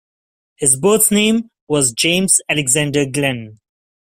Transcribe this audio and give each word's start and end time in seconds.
His 0.55 0.77
birth 0.79 1.11
name 1.11 1.51
was 1.67 1.93
James 1.93 2.41
Alexander 2.49 3.05
Glenn. 3.05 3.59